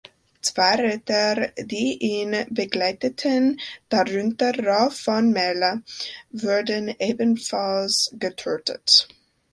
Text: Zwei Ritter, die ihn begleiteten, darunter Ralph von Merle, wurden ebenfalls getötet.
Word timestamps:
Zwei 0.41 0.81
Ritter, 0.81 1.49
die 1.59 1.95
ihn 1.99 2.47
begleiteten, 2.49 3.59
darunter 3.87 4.51
Ralph 4.65 4.97
von 4.99 5.29
Merle, 5.29 5.83
wurden 6.31 6.95
ebenfalls 6.97 8.09
getötet. 8.17 9.07